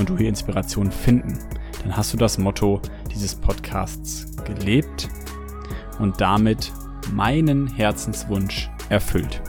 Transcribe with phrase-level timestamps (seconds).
[0.00, 1.38] und du hier Inspiration finden,
[1.82, 2.80] dann hast du das Motto
[3.14, 5.08] dieses Podcasts gelebt
[5.98, 6.72] und damit
[7.12, 9.42] meinen Herzenswunsch erfüllt.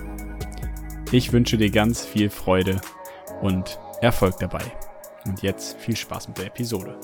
[1.12, 2.80] Ich wünsche dir ganz viel Freude
[3.42, 4.64] und Erfolg dabei.
[5.26, 7.00] Und jetzt viel Spaß mit der Episode.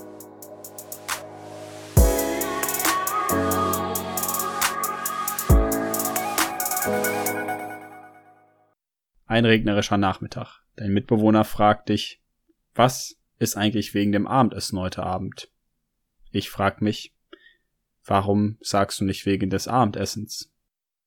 [9.25, 10.63] Ein regnerischer Nachmittag.
[10.75, 12.21] Dein Mitbewohner fragt dich,
[12.73, 15.49] was ist eigentlich wegen dem Abendessen heute Abend?
[16.31, 17.13] Ich frag mich,
[18.05, 20.51] warum sagst du nicht wegen des Abendessens?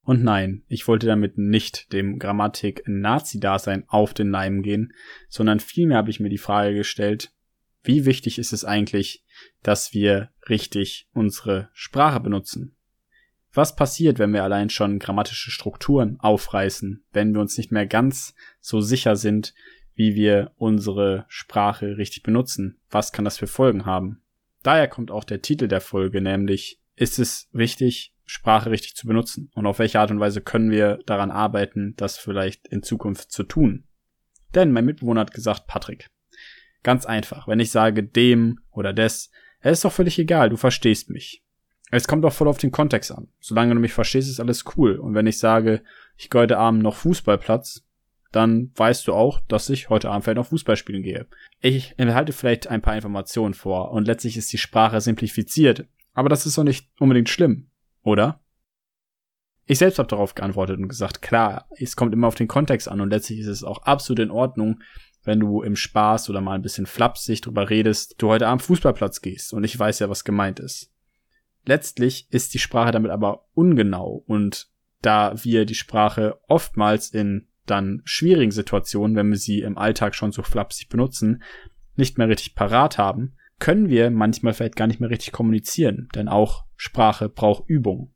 [0.02, 4.92] Und nein, ich wollte damit nicht dem Grammatik-Nazi-Dasein auf den Leim gehen,
[5.28, 7.32] sondern vielmehr habe ich mir die Frage gestellt,
[7.82, 9.24] wie wichtig ist es eigentlich,
[9.62, 12.76] dass wir richtig unsere Sprache benutzen?
[13.52, 18.34] Was passiert, wenn wir allein schon grammatische Strukturen aufreißen, wenn wir uns nicht mehr ganz
[18.60, 19.54] so sicher sind,
[20.00, 22.80] wie wir unsere Sprache richtig benutzen?
[22.88, 24.22] Was kann das für Folgen haben?
[24.62, 29.50] Daher kommt auch der Titel der Folge, nämlich ist es wichtig, Sprache richtig zu benutzen?
[29.54, 33.42] Und auf welche Art und Weise können wir daran arbeiten, das vielleicht in Zukunft zu
[33.42, 33.84] tun?
[34.54, 36.08] Denn mein Mitbewohner hat gesagt, Patrick,
[36.82, 41.10] ganz einfach, wenn ich sage dem oder des, es ist doch völlig egal, du verstehst
[41.10, 41.44] mich.
[41.90, 43.28] Es kommt doch voll auf den Kontext an.
[43.38, 44.96] Solange du mich verstehst, ist alles cool.
[44.96, 45.82] Und wenn ich sage,
[46.16, 47.84] ich gehe heute Abend noch Fußballplatz,
[48.32, 51.26] dann weißt du auch, dass ich heute Abend vielleicht noch Fußball spielen gehe.
[51.60, 55.86] Ich enthalte vielleicht ein paar Informationen vor und letztlich ist die Sprache simplifiziert.
[56.12, 57.70] Aber das ist doch nicht unbedingt schlimm
[58.02, 58.40] oder?
[59.66, 63.00] Ich selbst habe darauf geantwortet und gesagt, klar, es kommt immer auf den Kontext an
[63.00, 64.82] und letztlich ist es auch absolut in Ordnung,
[65.22, 69.20] wenn du im Spaß oder mal ein bisschen flapsig drüber redest, du heute am Fußballplatz
[69.20, 70.90] gehst und ich weiß ja, was gemeint ist.
[71.66, 74.70] Letztlich ist die Sprache damit aber ungenau und
[75.02, 80.32] da wir die Sprache oftmals in dann schwierigen Situationen, wenn wir sie im Alltag schon
[80.32, 81.42] so flapsig benutzen,
[81.96, 86.28] nicht mehr richtig parat haben, können wir manchmal vielleicht gar nicht mehr richtig kommunizieren, denn
[86.28, 88.12] auch Sprache braucht Übung.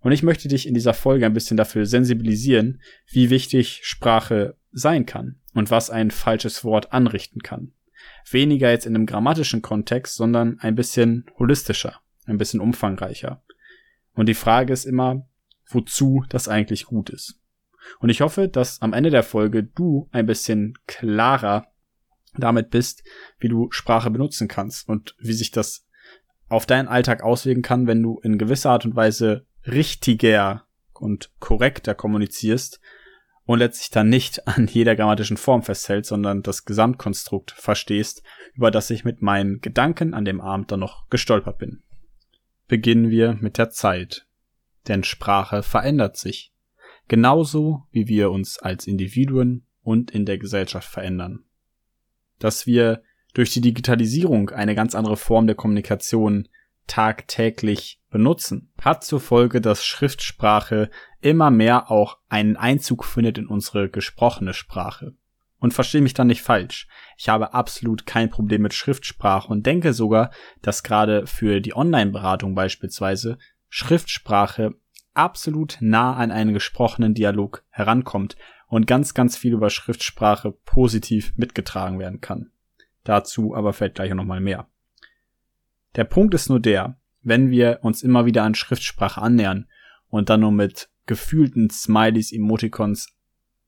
[0.00, 2.80] Und ich möchte dich in dieser Folge ein bisschen dafür sensibilisieren,
[3.10, 7.72] wie wichtig Sprache sein kann und was ein falsches Wort anrichten kann.
[8.30, 13.42] Weniger jetzt in einem grammatischen Kontext, sondern ein bisschen holistischer, ein bisschen umfangreicher.
[14.14, 15.26] Und die Frage ist immer,
[15.66, 17.40] wozu das eigentlich gut ist.
[17.98, 21.66] Und ich hoffe, dass am Ende der Folge du ein bisschen klarer
[22.34, 23.02] damit bist,
[23.38, 25.86] wie du Sprache benutzen kannst und wie sich das
[26.48, 31.94] auf deinen Alltag auswirken kann, wenn du in gewisser Art und Weise richtiger und korrekter
[31.94, 32.80] kommunizierst
[33.44, 38.22] und letztlich dann nicht an jeder grammatischen Form festhält, sondern das Gesamtkonstrukt verstehst,
[38.54, 41.82] über das ich mit meinen Gedanken an dem Abend dann noch gestolpert bin.
[42.68, 44.26] Beginnen wir mit der Zeit.
[44.88, 46.49] Denn Sprache verändert sich.
[47.10, 51.44] Genauso wie wir uns als Individuen und in der Gesellschaft verändern
[52.40, 56.48] dass wir durch die Digitalisierung eine ganz andere Form der Kommunikation
[56.88, 60.90] tagtäglich benutzen, hat zur Folge, dass Schriftsprache
[61.20, 65.14] immer mehr auch einen Einzug findet in unsere gesprochene Sprache.
[65.58, 66.88] Und verstehe mich dann nicht falsch.
[67.18, 70.32] Ich habe absolut kein Problem mit Schriftsprache und denke sogar,
[70.62, 73.36] dass gerade für die Online-Beratung beispielsweise
[73.68, 74.74] Schriftsprache
[75.20, 78.36] absolut nah an einen gesprochenen Dialog herankommt
[78.68, 82.50] und ganz, ganz viel über Schriftsprache positiv mitgetragen werden kann.
[83.04, 84.68] Dazu aber vielleicht gleich noch mal mehr.
[85.96, 89.68] Der Punkt ist nur der, wenn wir uns immer wieder an Schriftsprache annähern
[90.08, 93.14] und dann nur mit gefühlten Smileys, Emoticons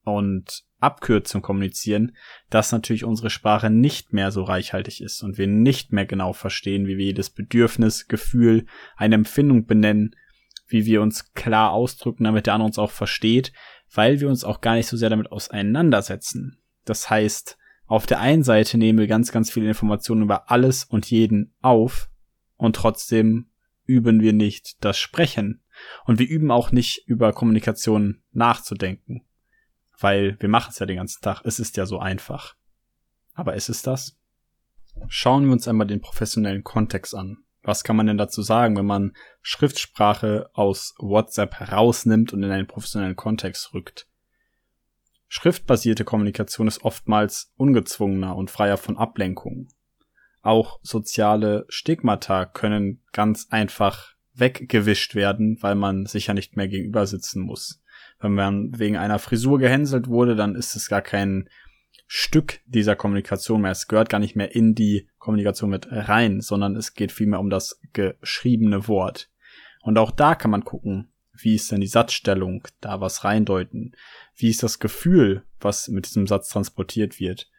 [0.05, 2.17] und Abkürzungen kommunizieren,
[2.51, 6.87] dass natürlich unsere Sprache nicht mehr so reichhaltig ist und wir nicht mehr genau verstehen,
[6.87, 8.67] wie wir jedes Bedürfnis, Gefühl,
[8.97, 10.17] eine Empfindung benennen,
[10.73, 13.53] wie wir uns klar ausdrücken, damit der andere uns auch versteht,
[13.93, 16.59] weil wir uns auch gar nicht so sehr damit auseinandersetzen.
[16.85, 21.11] Das heißt, auf der einen Seite nehmen wir ganz, ganz viele Informationen über alles und
[21.11, 22.09] jeden auf
[22.57, 23.51] und trotzdem
[23.85, 25.63] üben wir nicht das Sprechen.
[26.05, 29.25] Und wir üben auch nicht über Kommunikation nachzudenken.
[29.99, 31.43] Weil wir machen es ja den ganzen Tag.
[31.45, 32.55] Es ist ja so einfach.
[33.35, 34.19] Aber ist es das?
[35.09, 37.39] Schauen wir uns einmal den professionellen Kontext an.
[37.63, 42.67] Was kann man denn dazu sagen, wenn man Schriftsprache aus WhatsApp herausnimmt und in einen
[42.67, 44.09] professionellen Kontext rückt?
[45.29, 49.69] Schriftbasierte Kommunikation ist oftmals ungezwungener und freier von Ablenkungen.
[50.43, 57.07] auch soziale Stigmata können ganz einfach weggewischt werden, weil man sich ja nicht mehr gegenüber
[57.07, 57.81] sitzen muss.
[58.19, 61.49] Wenn man wegen einer Frisur gehänselt wurde, dann ist es gar kein
[62.15, 63.71] Stück dieser Kommunikation mehr.
[63.71, 67.49] Es gehört gar nicht mehr in die Kommunikation mit rein, sondern es geht vielmehr um
[67.49, 69.31] das geschriebene Wort.
[69.81, 73.97] Und auch da kann man gucken, wie ist denn die Satzstellung, da was reindeuten.
[74.37, 77.51] Wie ist das Gefühl, was mit diesem Satz transportiert wird?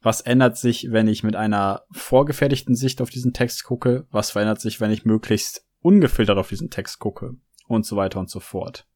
[0.00, 4.06] Was ändert sich, wenn ich mit einer vorgefertigten Sicht auf diesen Text gucke?
[4.10, 7.36] Was verändert sich, wenn ich möglichst ungefiltert auf diesen Text gucke?
[7.66, 8.86] Und so weiter und so fort.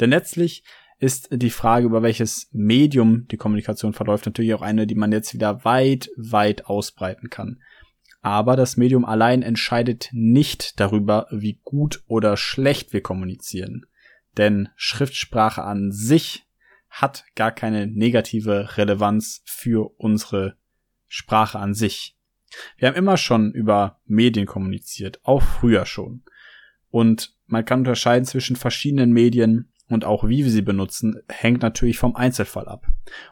[0.00, 0.64] Denn letztlich
[0.98, 5.32] ist die Frage, über welches Medium die Kommunikation verläuft, natürlich auch eine, die man jetzt
[5.32, 7.60] wieder weit, weit ausbreiten kann.
[8.20, 13.86] Aber das Medium allein entscheidet nicht darüber, wie gut oder schlecht wir kommunizieren.
[14.36, 16.46] Denn Schriftsprache an sich
[16.88, 20.56] hat gar keine negative Relevanz für unsere
[21.06, 22.16] Sprache an sich.
[22.76, 26.22] Wir haben immer schon über Medien kommuniziert, auch früher schon.
[26.90, 31.98] Und man kann unterscheiden zwischen verschiedenen Medien und auch wie wir sie benutzen, hängt natürlich
[31.98, 32.86] vom Einzelfall ab.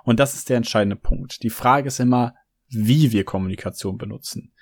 [0.05, 1.43] Und das ist der entscheidende Punkt.
[1.43, 2.35] Die Frage ist immer,
[2.69, 4.53] wie wir Kommunikation benutzen.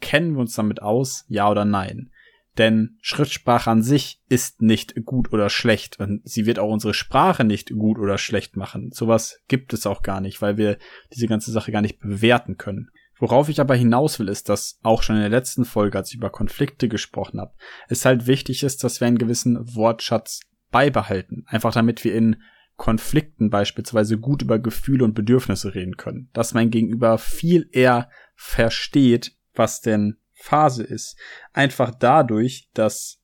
[0.00, 2.10] Kennen wir uns damit aus, ja oder nein?
[2.58, 7.44] Denn Schriftsprache an sich ist nicht gut oder schlecht und sie wird auch unsere Sprache
[7.44, 8.90] nicht gut oder schlecht machen.
[8.92, 10.78] Sowas gibt es auch gar nicht, weil wir
[11.12, 12.90] diese ganze Sache gar nicht bewerten können.
[13.20, 16.16] Worauf ich aber hinaus will, ist, dass auch schon in der letzten Folge, als ich
[16.16, 17.54] über Konflikte gesprochen habe,
[17.88, 21.44] es halt wichtig ist, dass wir einen gewissen Wortschatz beibehalten.
[21.46, 22.42] Einfach damit wir in
[22.76, 26.30] Konflikten beispielsweise gut über Gefühle und Bedürfnisse reden können.
[26.32, 31.18] Dass mein Gegenüber viel eher versteht, was denn Phase ist.
[31.52, 33.20] Einfach dadurch, dass,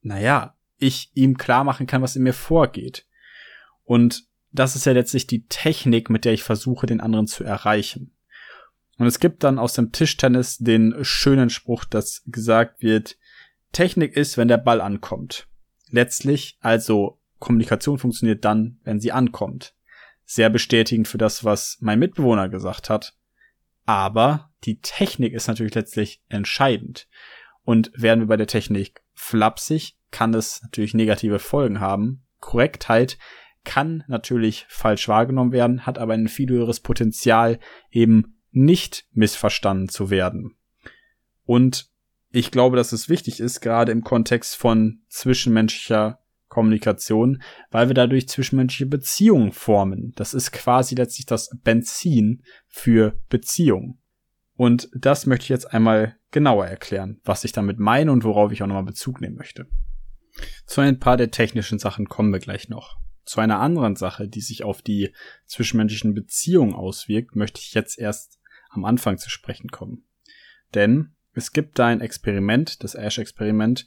[0.00, 3.06] naja, ich ihm klar machen kann, was in mir vorgeht.
[3.84, 8.14] Und das ist ja letztlich die Technik, mit der ich versuche, den anderen zu erreichen.
[8.98, 13.16] Und es gibt dann aus dem Tischtennis den schönen Spruch, dass gesagt wird,
[13.72, 15.48] Technik ist, wenn der Ball ankommt.
[15.92, 19.74] Letztlich also Kommunikation funktioniert dann, wenn sie ankommt.
[20.24, 23.14] Sehr bestätigend für das, was mein Mitbewohner gesagt hat.
[23.84, 27.08] Aber die Technik ist natürlich letztlich entscheidend.
[27.62, 32.24] Und werden wir bei der Technik flapsig, kann es natürlich negative Folgen haben.
[32.40, 33.18] Korrektheit
[33.64, 37.60] kann natürlich falsch wahrgenommen werden, hat aber ein viel höheres Potenzial,
[37.90, 40.56] eben nicht missverstanden zu werden.
[41.44, 41.91] Und
[42.32, 46.18] ich glaube, dass es wichtig ist, gerade im Kontext von zwischenmenschlicher
[46.48, 50.12] Kommunikation, weil wir dadurch zwischenmenschliche Beziehungen formen.
[50.16, 53.98] Das ist quasi letztlich das Benzin für Beziehungen.
[54.54, 58.62] Und das möchte ich jetzt einmal genauer erklären, was ich damit meine und worauf ich
[58.62, 59.66] auch nochmal Bezug nehmen möchte.
[60.66, 62.96] Zu ein paar der technischen Sachen kommen wir gleich noch.
[63.24, 65.14] Zu einer anderen Sache, die sich auf die
[65.46, 68.40] zwischenmenschlichen Beziehungen auswirkt, möchte ich jetzt erst
[68.70, 70.04] am Anfang zu sprechen kommen.
[70.74, 73.86] Denn es gibt da ein Experiment, das Ash-Experiment,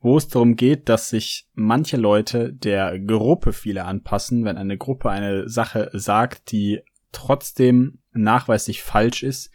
[0.00, 5.10] wo es darum geht, dass sich manche Leute der Gruppe viele anpassen, wenn eine Gruppe
[5.10, 6.80] eine Sache sagt, die
[7.12, 9.50] trotzdem nachweislich falsch ist,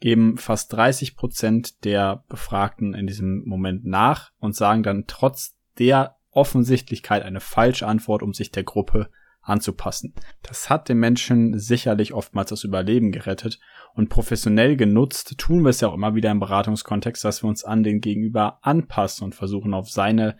[0.00, 6.16] geben fast 30 Prozent der Befragten in diesem Moment nach und sagen dann trotz der
[6.30, 9.10] Offensichtlichkeit eine falsche Antwort, um sich der Gruppe
[9.50, 10.14] anzupassen.
[10.42, 13.60] Das hat den Menschen sicherlich oftmals das Überleben gerettet
[13.94, 17.64] und professionell genutzt tun wir es ja auch immer wieder im Beratungskontext, dass wir uns
[17.64, 20.36] an den Gegenüber anpassen und versuchen auf seine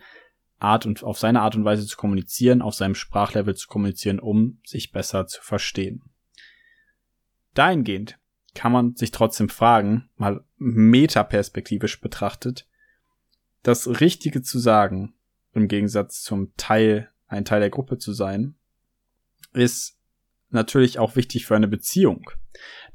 [0.57, 4.59] Art und auf seine Art und Weise zu kommunizieren, auf seinem Sprachlevel zu kommunizieren, um
[4.63, 6.03] sich besser zu verstehen.
[7.53, 8.17] Dahingehend
[8.53, 12.67] kann man sich trotzdem fragen, mal metaperspektivisch betrachtet,
[13.63, 15.13] das Richtige zu sagen,
[15.53, 18.55] im Gegensatz zum Teil, ein Teil der Gruppe zu sein,
[19.53, 19.97] ist
[20.49, 22.29] natürlich auch wichtig für eine Beziehung.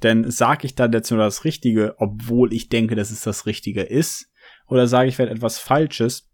[0.02, 3.82] Denn sage ich dann jetzt nur das Richtige, obwohl ich denke, dass es das Richtige
[3.82, 4.30] ist,
[4.68, 6.30] oder sage ich vielleicht etwas Falsches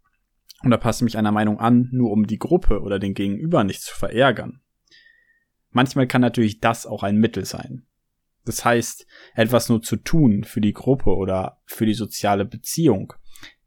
[0.63, 3.81] und da passe mich einer Meinung an, nur um die Gruppe oder den Gegenüber nicht
[3.81, 4.61] zu verärgern.
[5.71, 7.85] Manchmal kann natürlich das auch ein Mittel sein.
[8.45, 13.13] Das heißt, etwas nur zu tun für die Gruppe oder für die soziale Beziehung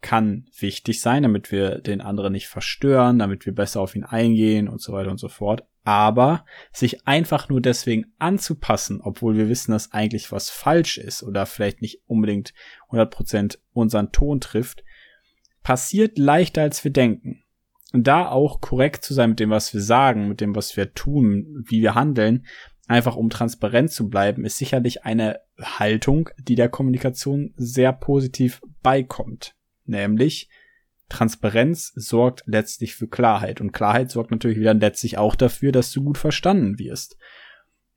[0.02, 4.68] kann wichtig sein, damit wir den anderen nicht verstören, damit wir besser auf ihn eingehen
[4.68, 9.70] und so weiter und so fort aber sich einfach nur deswegen anzupassen, obwohl wir wissen,
[9.70, 12.52] dass eigentlich was falsch ist oder vielleicht nicht unbedingt
[12.90, 14.82] 100% unseren Ton trifft,
[15.62, 17.44] passiert leichter als wir denken.
[17.92, 20.92] Und da auch korrekt zu sein mit dem, was wir sagen, mit dem, was wir
[20.92, 22.46] tun, wie wir handeln,
[22.88, 29.54] einfach um transparent zu bleiben, ist sicherlich eine Haltung, die der Kommunikation sehr positiv beikommt.
[29.84, 30.50] Nämlich,
[31.08, 36.02] Transparenz sorgt letztlich für Klarheit und Klarheit sorgt natürlich wieder letztlich auch dafür, dass du
[36.02, 37.16] gut verstanden wirst.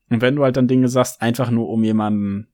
[0.08, 2.48] Und wenn du halt dann Dinge sagst, einfach nur um jemandem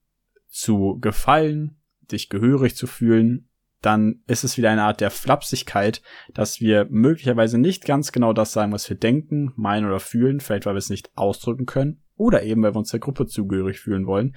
[0.49, 1.77] zu gefallen
[2.11, 3.49] dich gehörig zu fühlen,
[3.83, 8.53] dann ist es wieder eine Art der Flapsigkeit, dass wir möglicherweise nicht ganz genau das
[8.53, 12.43] sagen, was wir denken, meinen oder fühlen, vielleicht weil wir es nicht ausdrücken können oder
[12.43, 14.35] eben weil wir uns der Gruppe zugehörig fühlen wollen.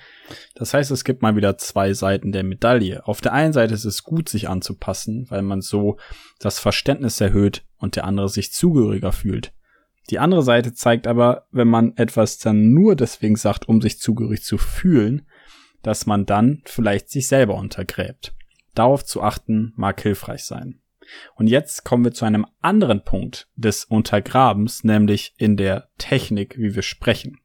[0.55, 3.05] Das heißt, es gibt mal wieder zwei Seiten der Medaille.
[3.07, 5.98] Auf der einen Seite ist es gut, sich anzupassen, weil man so
[6.39, 9.53] das Verständnis erhöht und der andere sich zugehöriger fühlt.
[10.09, 14.43] Die andere Seite zeigt aber, wenn man etwas dann nur deswegen sagt, um sich zugehörig
[14.43, 15.27] zu fühlen,
[15.83, 18.33] dass man dann vielleicht sich selber untergräbt.
[18.74, 20.81] Darauf zu achten mag hilfreich sein.
[21.35, 26.75] Und jetzt kommen wir zu einem anderen Punkt des Untergrabens, nämlich in der Technik, wie
[26.75, 27.37] wir sprechen.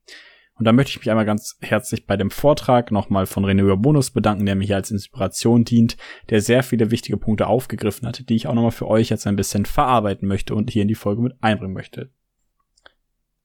[0.56, 4.12] Und da möchte ich mich einmal ganz herzlich bei dem Vortrag nochmal von René Bonus
[4.12, 5.96] bedanken, der mir hier als Inspiration dient,
[6.30, 9.36] der sehr viele wichtige Punkte aufgegriffen hat, die ich auch nochmal für euch jetzt ein
[9.36, 12.10] bisschen verarbeiten möchte und hier in die Folge mit einbringen möchte.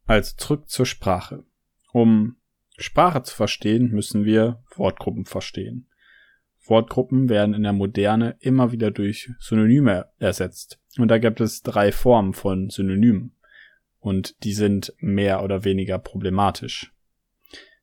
[0.05, 1.45] Also zurück zur Sprache.
[1.91, 2.37] Um
[2.77, 5.88] Sprache zu verstehen, müssen wir Wortgruppen verstehen.
[6.69, 10.79] Wortgruppen werden in der Moderne immer wieder durch Synonyme ersetzt.
[10.97, 13.35] Und da gibt es drei Formen von Synonymen.
[13.99, 16.93] Und die sind mehr oder weniger problematisch.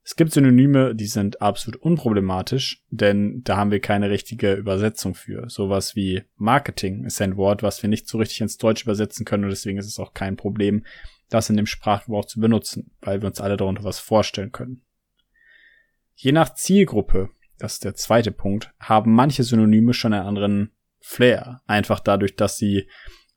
[0.02, 5.50] Es gibt Synonyme, die sind absolut unproblematisch, denn da haben wir keine richtige Übersetzung für.
[5.50, 9.42] Sowas wie Marketing ist ein Wort, was wir nicht so richtig ins Deutsch übersetzen können
[9.42, 10.86] und deswegen ist es auch kein Problem,
[11.28, 14.82] das in dem Sprachgebrauch zu benutzen, weil wir uns alle darunter was vorstellen können.
[16.14, 21.62] Je nach Zielgruppe das ist der zweite Punkt, haben manche Synonyme schon einen anderen Flair.
[21.66, 22.88] Einfach dadurch, dass sie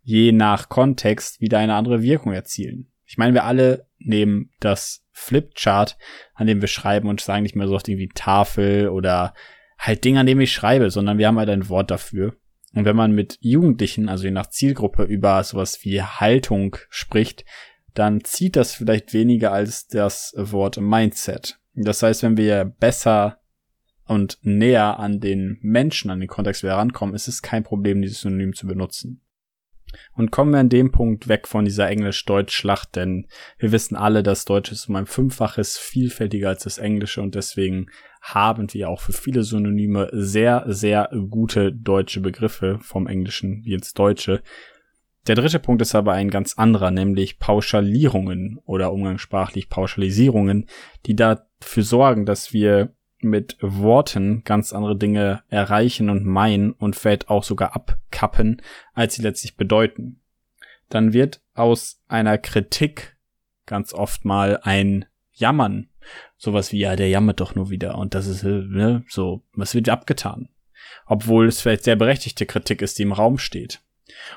[0.01, 2.91] je nach Kontext wieder eine andere Wirkung erzielen.
[3.05, 5.97] Ich meine, wir alle nehmen das Flipchart,
[6.33, 9.33] an dem wir schreiben und sagen nicht mehr so oft irgendwie Tafel oder
[9.77, 12.35] halt Ding, an dem ich schreibe, sondern wir haben halt ein Wort dafür.
[12.73, 17.45] Und wenn man mit Jugendlichen, also je nach Zielgruppe, über sowas wie Haltung spricht,
[17.93, 21.59] dann zieht das vielleicht weniger als das Wort Mindset.
[21.73, 23.39] Das heißt, wenn wir besser
[24.09, 28.21] und näher an den Menschen, an den Kontext wir herankommen, ist es kein Problem, dieses
[28.21, 29.21] Synonym zu benutzen.
[30.13, 34.45] Und kommen wir an dem Punkt weg von dieser Englisch-Deutsch-Schlacht, denn wir wissen alle, dass
[34.45, 37.87] Deutsch ist um ein Fünffaches vielfältiger als das Englische und deswegen
[38.21, 43.93] haben wir auch für viele Synonyme sehr, sehr gute deutsche Begriffe vom Englischen wie ins
[43.93, 44.41] Deutsche.
[45.27, 50.67] Der dritte Punkt ist aber ein ganz anderer, nämlich Pauschalierungen oder umgangssprachlich Pauschalisierungen,
[51.05, 57.29] die dafür sorgen, dass wir mit Worten ganz andere Dinge erreichen und meinen und vielleicht
[57.29, 58.61] auch sogar abkappen,
[58.93, 60.21] als sie letztlich bedeuten.
[60.89, 63.17] Dann wird aus einer Kritik
[63.65, 65.89] ganz oft mal ein Jammern.
[66.37, 67.97] Sowas wie, ja, der jammert doch nur wieder.
[67.97, 70.49] Und das ist, ne, so, was wird abgetan?
[71.05, 73.81] Obwohl es vielleicht sehr berechtigte Kritik ist, die im Raum steht.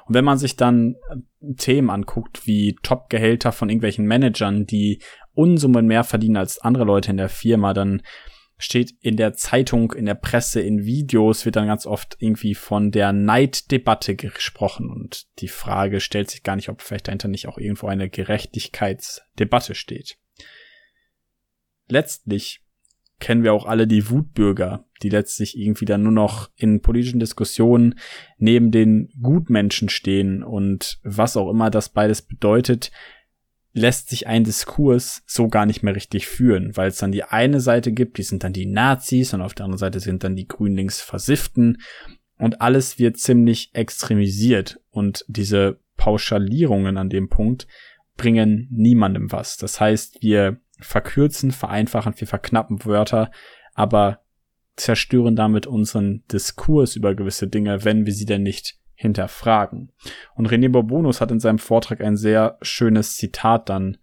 [0.07, 5.01] Und wenn man sich dann äh, Themen anguckt, wie Top-Gehälter von irgendwelchen Managern, die
[5.35, 8.03] Unsummen mehr verdienen als andere Leute in der Firma, dann
[8.59, 12.91] steht in der Zeitung, in der Presse, in Videos wird dann ganz oft irgendwie von
[12.91, 17.59] der Neiddebatte gesprochen und die Frage stellt sich gar nicht, ob vielleicht dahinter nicht auch
[17.59, 20.17] irgendwo eine Gerechtigkeitsdebatte steht.
[21.89, 22.63] Letztlich
[23.19, 27.95] kennen wir auch alle die Wutbürger, die letztlich irgendwie dann nur noch in politischen Diskussionen
[28.37, 32.91] neben den Gutmenschen stehen und was auch immer das beides bedeutet,
[33.73, 37.61] lässt sich ein Diskurs so gar nicht mehr richtig führen, weil es dann die eine
[37.61, 40.47] Seite gibt, die sind dann die Nazis und auf der anderen Seite sind dann die
[40.47, 41.79] Grünlings Versifften
[42.39, 47.67] und alles wird ziemlich extremisiert und diese Pauschalierungen an dem Punkt
[48.17, 49.57] bringen niemandem was.
[49.57, 53.31] Das heißt, wir verkürzen, vereinfachen, wir verknappen Wörter,
[53.75, 54.21] aber
[54.77, 59.93] zerstören damit unseren Diskurs über gewisse Dinge, wenn wir sie denn nicht hinterfragen.
[60.35, 63.99] Und René Bourbonus hat in seinem Vortrag ein sehr schönes Zitat dann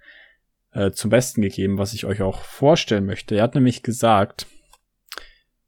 [0.71, 3.35] äh, zum Besten gegeben, was ich euch auch vorstellen möchte.
[3.35, 4.47] Er hat nämlich gesagt,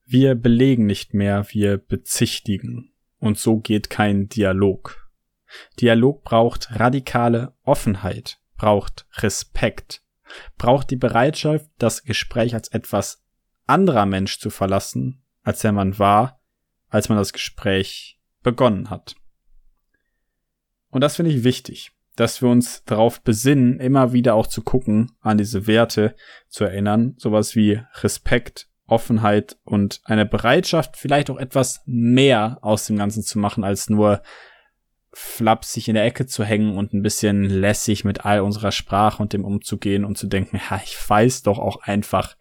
[0.06, 2.92] wir belegen nicht mehr, wir bezichtigen.
[3.20, 5.10] Und so geht kein Dialog.
[5.80, 10.02] Dialog braucht radikale Offenheit, braucht Respekt,
[10.58, 13.24] braucht die Bereitschaft, das Gespräch als etwas
[13.68, 16.42] anderer Mensch zu verlassen, als der man war,
[16.90, 19.16] als man das Gespräch begonnen hat.
[20.90, 25.12] Und das finde ich wichtig, dass wir uns darauf besinnen, immer wieder auch zu gucken,
[25.22, 26.16] an diese Werte
[26.50, 32.98] zu erinnern, sowas wie Respekt, Offenheit und eine Bereitschaft, vielleicht auch etwas mehr aus dem
[32.98, 34.22] Ganzen zu machen, als nur
[35.14, 39.34] flapsig in der Ecke zu hängen und ein bisschen lässig mit all unserer Sprache und
[39.34, 42.36] dem umzugehen und zu denken, ja, ich weiß doch auch einfach,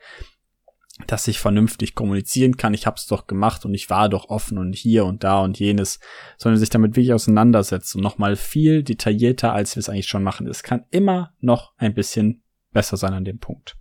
[1.06, 2.74] dass ich vernünftig kommunizieren kann.
[2.74, 5.58] Ich habe es doch gemacht und ich war doch offen und hier und da und
[5.58, 6.00] jenes,
[6.36, 10.46] sondern sich damit wirklich auseinandersetzt und nochmal viel detaillierter, als wir es eigentlich schon machen.
[10.46, 12.42] Es kann immer noch ein bisschen
[12.72, 13.76] besser sein an dem Punkt.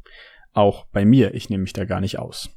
[0.51, 2.49] Auch bei mir, ich nehme mich da gar nicht aus.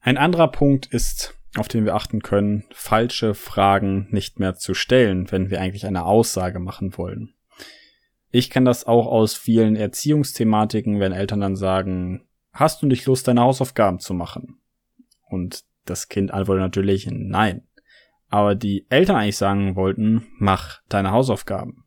[0.00, 5.30] Ein anderer Punkt ist auf den wir achten können, falsche Fragen nicht mehr zu stellen,
[5.30, 7.34] wenn wir eigentlich eine Aussage machen wollen.
[8.30, 12.26] Ich kenne das auch aus vielen Erziehungsthematiken, wenn Eltern dann sagen,
[12.56, 14.60] hast du nicht Lust, deine Hausaufgaben zu machen?
[15.28, 17.66] Und das Kind antwortet natürlich nein.
[18.28, 21.84] Aber die Eltern eigentlich sagen wollten, mach deine Hausaufgaben.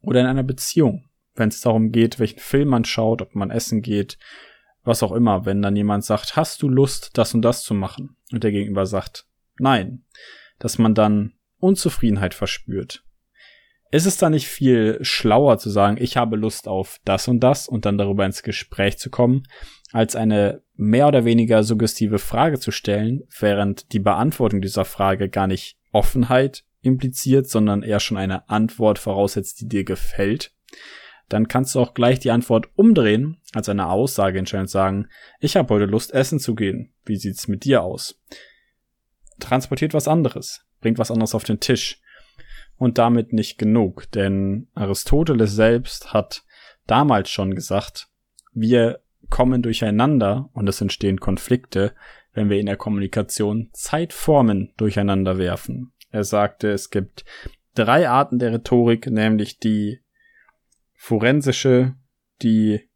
[0.00, 3.82] Oder in einer Beziehung, wenn es darum geht, welchen Film man schaut, ob man essen
[3.82, 4.18] geht,
[4.84, 8.16] was auch immer, wenn dann jemand sagt, hast du Lust, das und das zu machen?
[8.32, 9.26] Und der Gegenüber sagt,
[9.58, 10.04] nein,
[10.58, 13.04] dass man dann Unzufriedenheit verspürt.
[13.92, 17.68] Ist es da nicht viel schlauer zu sagen, ich habe Lust auf das und das
[17.68, 19.44] und dann darüber ins Gespräch zu kommen,
[19.92, 25.46] als eine mehr oder weniger suggestive Frage zu stellen, während die Beantwortung dieser Frage gar
[25.46, 30.52] nicht Offenheit impliziert, sondern eher schon eine Antwort voraussetzt, die dir gefällt?
[31.32, 35.08] dann kannst du auch gleich die Antwort umdrehen, als eine Aussage entscheidend sagen,
[35.40, 36.92] ich habe heute Lust, essen zu gehen.
[37.06, 38.20] Wie sieht's mit dir aus?
[39.40, 42.01] Transportiert was anderes, bringt was anderes auf den Tisch.
[42.76, 46.44] Und damit nicht genug, denn Aristoteles selbst hat
[46.86, 48.08] damals schon gesagt,
[48.52, 49.00] wir
[49.30, 51.94] kommen durcheinander und es entstehen Konflikte,
[52.32, 55.92] wenn wir in der Kommunikation Zeitformen durcheinander werfen.
[56.10, 57.24] Er sagte, es gibt
[57.74, 60.00] drei Arten der Rhetorik, nämlich die
[60.94, 61.94] forensische,
[62.42, 62.88] die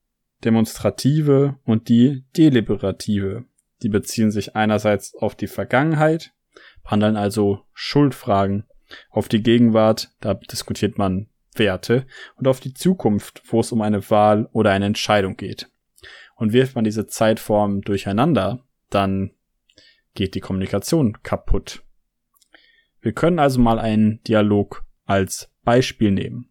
[0.44, 3.44] demonstrative und die deliberative.
[3.82, 6.32] Die beziehen sich einerseits auf die Vergangenheit,
[6.82, 8.64] behandeln also Schuldfragen,
[9.10, 14.10] auf die Gegenwart, da diskutiert man Werte, und auf die Zukunft, wo es um eine
[14.10, 15.70] Wahl oder eine Entscheidung geht.
[16.36, 19.32] Und wirft man diese Zeitformen durcheinander, dann
[20.14, 21.82] geht die Kommunikation kaputt.
[23.00, 26.50] Wir können also mal einen Dialog als Beispiel nehmen.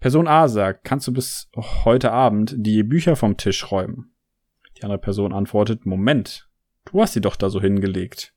[0.00, 1.48] Person A sagt, kannst du bis
[1.84, 4.14] heute Abend die Bücher vom Tisch räumen?
[4.76, 6.48] Die andere Person antwortet, Moment,
[6.84, 8.34] du hast sie doch da so hingelegt.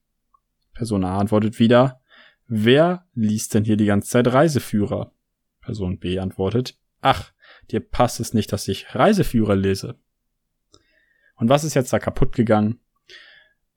[0.73, 2.01] Person A antwortet wieder,
[2.47, 5.11] wer liest denn hier die ganze Zeit Reiseführer?
[5.61, 7.31] Person B antwortet, ach,
[7.71, 9.95] dir passt es nicht, dass ich Reiseführer lese.
[11.35, 12.79] Und was ist jetzt da kaputt gegangen?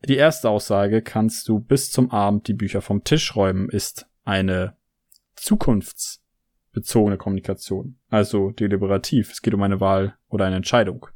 [0.07, 4.75] Die erste Aussage, kannst du bis zum Abend die Bücher vom Tisch räumen, ist eine
[5.35, 6.21] Zukunfts-
[6.71, 9.31] bezogene Kommunikation, also deliberativ.
[9.31, 11.07] Es geht um eine Wahl oder eine Entscheidung.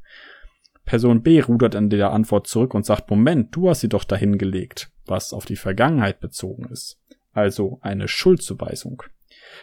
[0.86, 4.38] Person B rudert an der Antwort zurück und sagt, Moment, du hast sie doch dahin
[4.38, 7.00] gelegt, was auf die Vergangenheit bezogen ist.
[7.36, 9.04] Also eine Schuldzuweisung.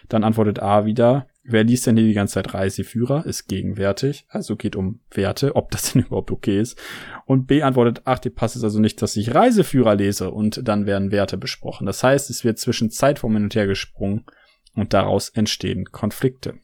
[0.09, 4.57] Dann antwortet A wieder, wer liest denn hier die ganze Zeit Reiseführer, ist gegenwärtig, also
[4.57, 6.79] geht um Werte, ob das denn überhaupt okay ist.
[7.25, 10.85] Und B antwortet, ach, dir passt es also nicht, dass ich Reiseführer lese und dann
[10.85, 11.87] werden Werte besprochen.
[11.87, 14.27] Das heißt, es wird zwischen Zeitform hin und her gesprungen
[14.75, 16.59] und daraus entstehen Konflikte.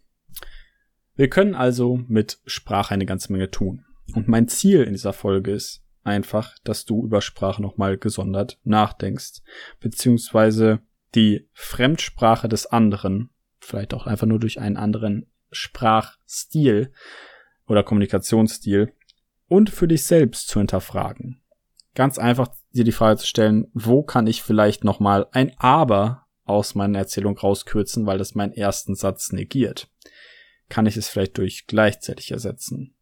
[1.16, 3.86] Wir können also mit Sprache eine ganze Menge tun.
[4.14, 9.42] Und mein Ziel in dieser Folge ist einfach, dass du über Sprache nochmal gesondert nachdenkst,
[9.80, 10.80] beziehungsweise
[11.14, 16.92] die Fremdsprache des anderen, vielleicht auch einfach nur durch einen anderen Sprachstil
[17.66, 18.92] oder Kommunikationsstil
[19.48, 21.40] und für dich selbst zu hinterfragen.
[21.94, 26.74] Ganz einfach dir die Frage zu stellen, wo kann ich vielleicht nochmal ein Aber aus
[26.74, 29.90] meiner Erzählung rauskürzen, weil das meinen ersten Satz negiert.
[30.68, 32.94] Kann ich es vielleicht durch gleichzeitig ersetzen?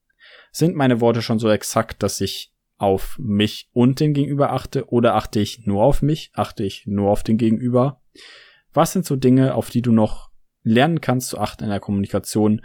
[0.51, 5.15] Sind meine Worte schon so exakt, dass ich auf mich und den Gegenüber achte oder
[5.15, 8.01] achte ich nur auf mich, achte ich nur auf den Gegenüber?
[8.73, 10.31] Was sind so Dinge, auf die du noch
[10.63, 12.61] lernen kannst zu achten in der Kommunikation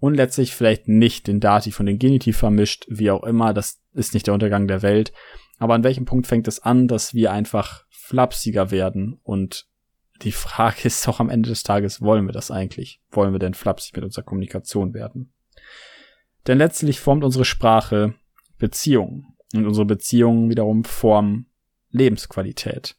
[0.00, 4.14] und letztlich vielleicht nicht den Dativ und den Genitiv vermischt, wie auch immer, das ist
[4.14, 5.12] nicht der Untergang der Welt.
[5.58, 9.68] Aber an welchem Punkt fängt es an, dass wir einfach flapsiger werden und
[10.22, 13.00] die Frage ist doch am Ende des Tages, wollen wir das eigentlich?
[13.10, 15.32] Wollen wir denn flapsig mit unserer Kommunikation werden?
[16.46, 18.14] Denn letztlich formt unsere Sprache
[18.58, 19.31] Beziehungen.
[19.52, 21.46] Und unsere Beziehungen wiederum formen
[21.90, 22.96] Lebensqualität.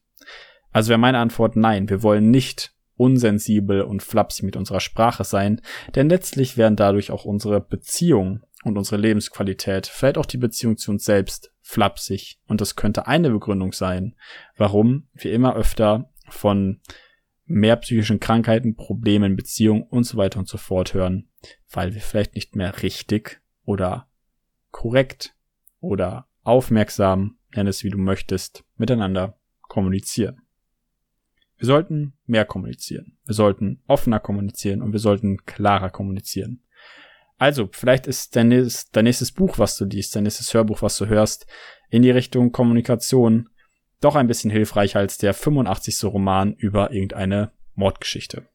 [0.72, 5.62] Also wäre meine Antwort nein, wir wollen nicht unsensibel und flapsig mit unserer Sprache sein,
[5.96, 10.92] denn letztlich werden dadurch auch unsere Beziehungen und unsere Lebensqualität, vielleicht auch die Beziehung zu
[10.92, 12.40] uns selbst, flapsig.
[12.48, 14.16] Und das könnte eine Begründung sein,
[14.58, 16.80] warum wir immer öfter von
[17.46, 21.30] mehr psychischen Krankheiten, Problemen, Beziehungen und so weiter und so fort hören,
[21.70, 24.08] weil wir vielleicht nicht mehr richtig oder
[24.72, 25.36] korrekt
[25.80, 30.42] oder aufmerksam, nenn es wie du möchtest, miteinander kommunizieren.
[31.58, 33.18] Wir sollten mehr kommunizieren.
[33.26, 36.62] Wir sollten offener kommunizieren und wir sollten klarer kommunizieren.
[37.38, 41.08] Also, vielleicht ist dein dein nächstes Buch, was du liest, dein nächstes Hörbuch, was du
[41.08, 41.48] hörst,
[41.90, 43.50] in die Richtung Kommunikation
[44.00, 46.04] doch ein bisschen hilfreicher als der 85.
[46.06, 48.48] Roman über irgendeine Mordgeschichte.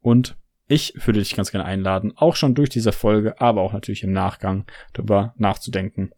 [0.00, 0.36] Und
[0.70, 4.12] ich würde dich ganz gerne einladen, auch schon durch diese Folge, aber auch natürlich im
[4.12, 6.12] Nachgang darüber nachzudenken.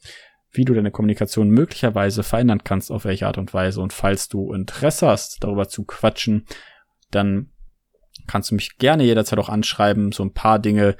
[0.55, 3.81] wie du deine Kommunikation möglicherweise verändern kannst, auf welche Art und Weise.
[3.81, 6.45] Und falls du Interesse hast, darüber zu quatschen,
[7.11, 7.53] dann
[8.27, 10.13] kannst du mich gerne jederzeit auch anschreiben.
[10.13, 10.97] So ein paar Dinge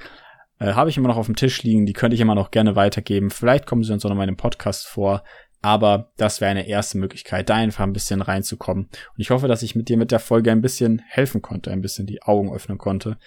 [0.57, 2.75] äh, habe ich immer noch auf dem Tisch liegen, die könnte ich immer noch gerne
[2.75, 3.29] weitergeben.
[3.29, 5.23] Vielleicht kommen sie uns auch noch in einem Podcast vor.
[5.63, 8.83] Aber das wäre eine erste Möglichkeit, da einfach ein bisschen reinzukommen.
[8.87, 11.79] Und ich hoffe, dass ich mit dir mit der Folge ein bisschen helfen konnte, ein
[11.79, 13.17] bisschen die Augen öffnen konnte.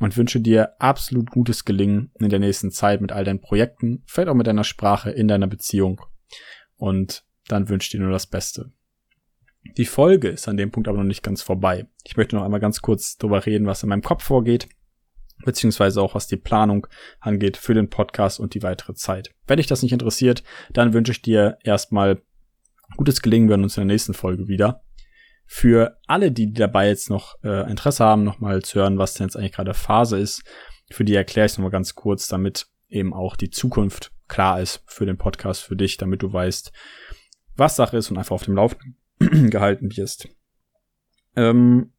[0.00, 4.30] Und wünsche dir absolut gutes Gelingen in der nächsten Zeit mit all deinen Projekten, vielleicht
[4.30, 6.00] auch mit deiner Sprache in deiner Beziehung.
[6.76, 8.72] Und dann wünsche dir nur das Beste.
[9.76, 11.86] Die Folge ist an dem Punkt aber noch nicht ganz vorbei.
[12.04, 14.66] Ich möchte noch einmal ganz kurz darüber reden, was in meinem Kopf vorgeht
[15.44, 16.86] beziehungsweise auch was die Planung
[17.20, 19.34] angeht für den Podcast und die weitere Zeit.
[19.46, 22.22] Wenn dich das nicht interessiert, dann wünsche ich dir erstmal
[22.96, 23.48] gutes Gelingen.
[23.48, 24.82] Wir hören uns in der nächsten Folge wieder.
[25.46, 29.36] Für alle, die dabei jetzt noch äh, Interesse haben, nochmal zu hören, was denn jetzt
[29.36, 30.44] eigentlich gerade Phase ist,
[30.90, 34.82] für die erkläre ich es nochmal ganz kurz, damit eben auch die Zukunft klar ist
[34.86, 36.72] für den Podcast, für dich, damit du weißt,
[37.56, 38.96] was Sache ist und einfach auf dem Laufenden
[39.50, 40.28] gehalten wirst.
[41.36, 41.92] Ähm,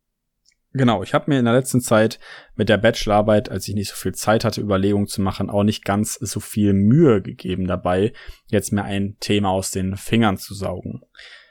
[0.76, 2.20] Genau, ich habe mir in der letzten Zeit
[2.56, 5.86] mit der Bachelorarbeit, als ich nicht so viel Zeit hatte, Überlegungen zu machen, auch nicht
[5.86, 8.12] ganz so viel Mühe gegeben dabei,
[8.48, 11.02] jetzt mir ein Thema aus den Fingern zu saugen.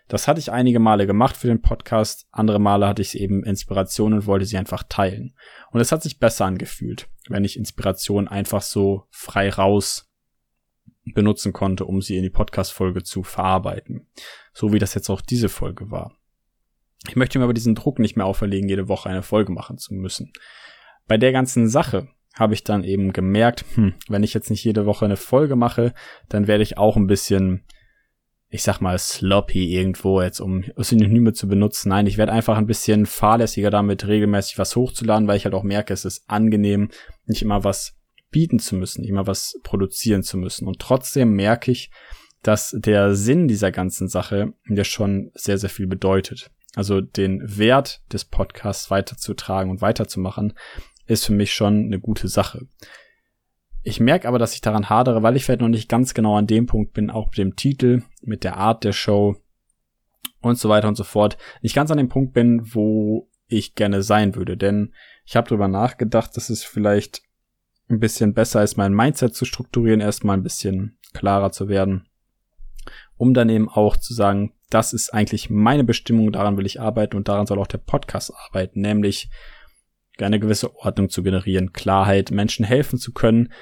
[0.08, 4.12] Das hatte ich einige Male gemacht für den Podcast, andere Male hatte ich eben Inspiration
[4.12, 5.36] und wollte sie einfach teilen.
[5.70, 10.10] Und es hat sich besser angefühlt, wenn ich Inspiration einfach so frei raus
[11.14, 14.08] benutzen konnte, um sie in die Podcast-Folge zu verarbeiten.
[14.52, 16.16] So wie das jetzt auch diese Folge war.
[17.08, 19.94] Ich möchte mir aber diesen Druck nicht mehr auferlegen, jede Woche eine Folge machen zu
[19.94, 20.32] müssen.
[21.08, 24.86] Bei der ganzen Sache habe ich dann eben gemerkt, hm, wenn ich jetzt nicht jede
[24.86, 25.92] Woche eine Folge mache,
[26.28, 27.64] dann werde ich auch ein bisschen,
[28.48, 31.90] ich sag mal, sloppy irgendwo, jetzt um Synonyme zu benutzen.
[31.90, 35.64] Nein, ich werde einfach ein bisschen fahrlässiger damit, regelmäßig was hochzuladen, weil ich halt auch
[35.64, 36.88] merke, es ist angenehm,
[37.26, 37.98] nicht immer was
[38.30, 40.66] bieten zu müssen, immer was produzieren zu müssen.
[40.66, 41.90] Und trotzdem merke ich,
[42.42, 48.02] dass der Sinn dieser ganzen Sache mir schon sehr, sehr viel bedeutet also den Wert
[48.12, 50.54] des Podcasts weiterzutragen und weiterzumachen,
[51.06, 52.66] ist für mich schon eine gute Sache.
[53.82, 56.46] Ich merke aber, dass ich daran hadere, weil ich vielleicht noch nicht ganz genau an
[56.46, 59.36] dem Punkt bin, auch mit dem Titel, mit der Art der Show
[60.40, 64.02] und so weiter und so fort, nicht ganz an dem Punkt bin, wo ich gerne
[64.02, 64.56] sein würde.
[64.56, 64.92] Denn
[65.24, 67.22] ich habe darüber nachgedacht, dass es vielleicht
[67.88, 72.08] ein bisschen besser ist, mein Mindset zu strukturieren, erstmal ein bisschen klarer zu werden,
[73.16, 77.16] um dann eben auch zu sagen, das ist eigentlich meine Bestimmung, daran will ich arbeiten
[77.16, 79.30] und daran soll auch der Podcast arbeiten, nämlich
[80.18, 83.52] eine gewisse Ordnung zu generieren, Klarheit, Menschen helfen zu können,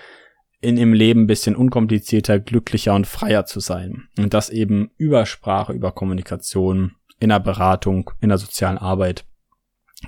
[0.60, 4.08] in ihrem Leben ein bisschen unkomplizierter, glücklicher und freier zu sein.
[4.18, 9.24] Und das eben über Sprache, über Kommunikation, in der Beratung, in der sozialen Arbeit,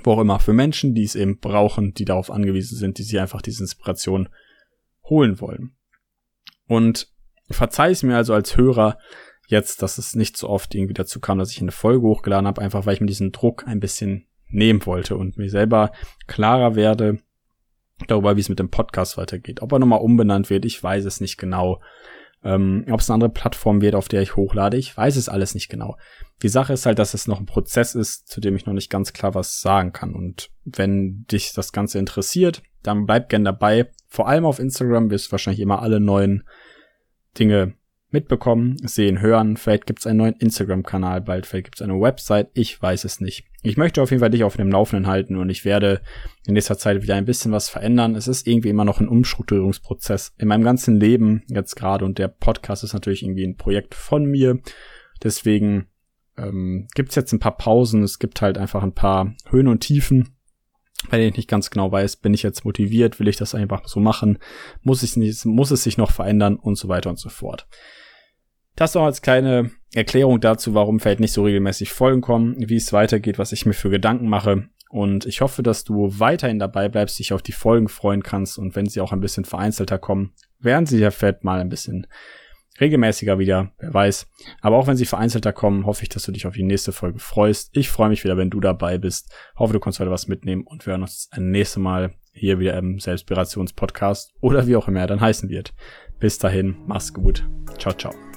[0.04, 3.18] wo auch immer, für Menschen, die es eben brauchen, die darauf angewiesen sind, die sich
[3.18, 4.28] einfach diese Inspiration
[5.04, 5.74] holen wollen.
[6.66, 7.08] Und
[7.50, 8.98] verzeih es mir also als Hörer,
[9.52, 12.60] jetzt, dass es nicht so oft irgendwie dazu kam, dass ich eine Folge hochgeladen habe,
[12.60, 15.92] einfach weil ich mir diesen Druck ein bisschen nehmen wollte und mir selber
[16.26, 17.20] klarer werde
[18.08, 19.62] darüber, wie es mit dem Podcast weitergeht.
[19.62, 21.80] Ob er nochmal umbenannt wird, ich weiß es nicht genau.
[22.44, 25.54] Ähm, Ob es eine andere Plattform wird, auf der ich hochlade, ich weiß es alles
[25.54, 25.96] nicht genau.
[26.42, 28.90] Die Sache ist halt, dass es noch ein Prozess ist, zu dem ich noch nicht
[28.90, 30.14] ganz klar was sagen kann.
[30.14, 33.92] Und wenn dich das Ganze interessiert, dann bleib gern dabei.
[34.08, 36.42] Vor allem auf Instagram wirst du wahrscheinlich immer alle neuen
[37.38, 37.74] Dinge
[38.12, 39.56] mitbekommen, sehen, hören.
[39.56, 43.20] Vielleicht gibt es einen neuen Instagram-Kanal bald, vielleicht gibt es eine Website, ich weiß es
[43.20, 43.44] nicht.
[43.62, 46.00] Ich möchte auf jeden Fall dich auf dem Laufenden halten und ich werde
[46.46, 48.14] in nächster Zeit wieder ein bisschen was verändern.
[48.14, 52.28] Es ist irgendwie immer noch ein Umstrukturierungsprozess in meinem ganzen Leben jetzt gerade und der
[52.28, 54.58] Podcast ist natürlich irgendwie ein Projekt von mir.
[55.22, 55.86] Deswegen
[56.36, 60.36] ähm, gibt jetzt ein paar Pausen, es gibt halt einfach ein paar Höhen und Tiefen
[61.10, 63.86] bei denen ich nicht ganz genau weiß, bin ich jetzt motiviert, will ich das einfach
[63.88, 64.38] so machen,
[64.82, 67.66] muss ich muss es sich noch verändern und so weiter und so fort.
[68.76, 72.92] Das noch als kleine Erklärung dazu, warum vielleicht nicht so regelmäßig Folgen kommen, wie es
[72.92, 74.68] weitergeht, was ich mir für Gedanken mache.
[74.88, 78.76] Und ich hoffe, dass du weiterhin dabei bleibst, dich auf die Folgen freuen kannst und
[78.76, 82.06] wenn sie auch ein bisschen vereinzelter kommen, werden sie ja vielleicht mal ein bisschen
[82.80, 84.28] regelmäßiger wieder, wer weiß.
[84.60, 87.18] Aber auch wenn sie vereinzelter kommen, hoffe ich, dass du dich auf die nächste Folge
[87.18, 87.70] freust.
[87.72, 89.32] Ich freue mich wieder, wenn du dabei bist.
[89.56, 92.76] Hoffe, du kannst heute was mitnehmen und wir hören uns ein nächstes Mal hier wieder
[92.76, 95.74] im Selbstberationspodcast oder wie auch immer er dann heißen wird.
[96.18, 97.46] Bis dahin, mach's gut.
[97.78, 98.31] Ciao, ciao.